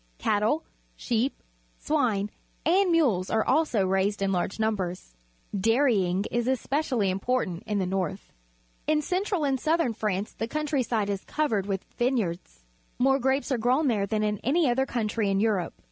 [0.17, 0.63] Cattle,
[0.95, 1.43] sheep,
[1.77, 2.31] swine,
[2.65, 5.15] and mules are also raised in large numbers.
[5.55, 8.33] I)airyiag;_is_especially important in the north.
[8.87, 12.63] In central and southern France the coimtrj'side is covered with ^'ineyards.
[12.97, 15.75] More grapes are grown there than in any other count rj^ in Europe.